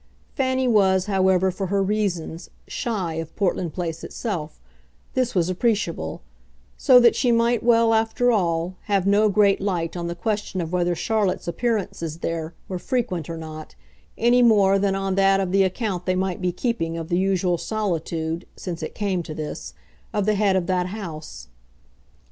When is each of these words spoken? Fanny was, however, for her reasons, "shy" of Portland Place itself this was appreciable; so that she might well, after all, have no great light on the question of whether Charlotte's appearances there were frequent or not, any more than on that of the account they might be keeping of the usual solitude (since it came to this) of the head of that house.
Fanny 0.33 0.67
was, 0.67 1.05
however, 1.05 1.51
for 1.51 1.67
her 1.67 1.83
reasons, 1.83 2.49
"shy" 2.67 3.13
of 3.21 3.35
Portland 3.35 3.71
Place 3.71 4.03
itself 4.03 4.59
this 5.13 5.35
was 5.35 5.47
appreciable; 5.47 6.23
so 6.75 6.99
that 6.99 7.15
she 7.15 7.31
might 7.31 7.61
well, 7.61 7.93
after 7.93 8.31
all, 8.31 8.77
have 8.85 9.05
no 9.05 9.29
great 9.29 9.61
light 9.61 9.95
on 9.95 10.07
the 10.07 10.15
question 10.15 10.59
of 10.59 10.71
whether 10.73 10.95
Charlotte's 10.95 11.47
appearances 11.47 12.17
there 12.17 12.55
were 12.67 12.79
frequent 12.79 13.29
or 13.29 13.37
not, 13.37 13.75
any 14.17 14.41
more 14.41 14.79
than 14.79 14.95
on 14.95 15.13
that 15.13 15.39
of 15.39 15.51
the 15.51 15.61
account 15.61 16.07
they 16.07 16.15
might 16.15 16.41
be 16.41 16.51
keeping 16.51 16.97
of 16.97 17.09
the 17.09 17.19
usual 17.19 17.59
solitude 17.59 18.47
(since 18.55 18.81
it 18.81 18.95
came 18.95 19.21
to 19.21 19.35
this) 19.35 19.75
of 20.13 20.25
the 20.25 20.33
head 20.33 20.55
of 20.55 20.65
that 20.65 20.87
house. 20.87 21.49